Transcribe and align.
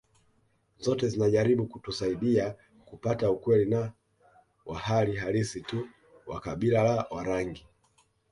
Zote 0.79 1.07
zinajaribu 1.07 1.65
kutusaidia 1.67 2.55
kupata 2.85 3.31
ukweli 3.31 3.75
wa 4.65 4.79
hali 4.79 5.15
halisi 5.15 5.61
tu 5.61 5.87
wa 6.27 6.39
kabila 6.41 6.83
la 6.83 7.05
Warangi 7.11 7.67